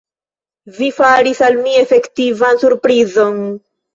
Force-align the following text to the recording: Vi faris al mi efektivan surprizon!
Vi 0.77 0.87
faris 0.99 1.41
al 1.49 1.59
mi 1.67 1.75
efektivan 1.81 2.59
surprizon! 2.65 3.37